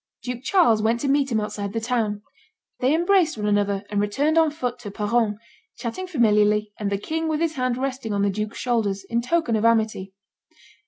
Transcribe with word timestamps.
Duke 0.23 0.41
Charles 0.41 0.81
went 0.81 0.99
to 1.01 1.07
meet 1.07 1.31
him 1.31 1.39
outside 1.39 1.73
the 1.73 1.79
town. 1.79 2.23
They 2.79 2.95
embraced 2.95 3.37
one 3.37 3.45
another, 3.45 3.83
and 3.91 4.01
returned 4.01 4.35
on 4.35 4.49
foot 4.49 4.79
to 4.79 4.89
Peronne, 4.89 5.37
chatting 5.77 6.07
familiarly, 6.07 6.73
and 6.79 6.91
the 6.91 6.97
king 6.97 7.27
with 7.27 7.39
his 7.39 7.53
hand 7.53 7.77
resting 7.77 8.11
on 8.11 8.23
the 8.23 8.31
duke's 8.31 8.57
shoulder, 8.57 8.93
in 9.11 9.21
token 9.21 9.55
of 9.55 9.63
amity. 9.63 10.11